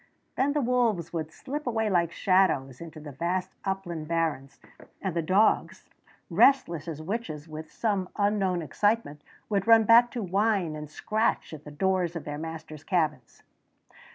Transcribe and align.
Then 0.35 0.53
the 0.53 0.61
wolves 0.63 1.13
would 1.13 1.31
slip 1.31 1.67
away 1.67 1.87
like 1.87 2.11
shadows 2.11 2.81
into 2.81 2.99
the 2.99 3.11
vast 3.11 3.53
upland 3.63 4.07
barrens, 4.07 4.59
and 4.99 5.15
the 5.15 5.21
dogs, 5.21 5.89
restless 6.27 6.87
as 6.87 7.03
witches 7.03 7.47
with 7.47 7.71
some 7.71 8.09
unknown 8.15 8.63
excitement, 8.63 9.21
would 9.47 9.67
run 9.67 9.83
back 9.83 10.09
to 10.13 10.23
whine 10.23 10.75
and 10.75 10.89
scratch 10.89 11.53
at 11.53 11.65
the 11.65 11.69
doors 11.71 12.15
of 12.15 12.23
their 12.23 12.39
masters' 12.39 12.83
cabins. 12.83 13.43